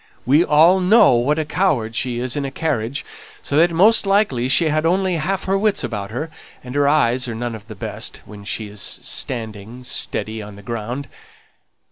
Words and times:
"We 0.25 0.43
all 0.43 0.79
know 0.79 1.13
what 1.13 1.37
a 1.37 1.45
coward 1.45 1.95
she 1.95 2.17
is 2.17 2.35
in 2.35 2.43
a 2.43 2.49
carriage, 2.49 3.05
so 3.43 3.55
that 3.57 3.69
most 3.69 4.07
likely 4.07 4.47
she 4.49 4.69
had 4.69 4.83
only 4.83 5.17
half 5.17 5.43
her 5.43 5.55
wits 5.55 5.83
about 5.83 6.09
her, 6.09 6.31
and 6.63 6.73
her 6.73 6.87
eyes 6.87 7.27
are 7.27 7.35
none 7.35 7.53
of 7.53 7.67
the 7.67 7.75
best 7.75 8.19
when 8.25 8.43
she 8.43 8.67
is 8.67 8.81
standing 8.81 9.83
steady 9.83 10.41
on 10.41 10.55
the 10.55 10.63
ground. 10.63 11.07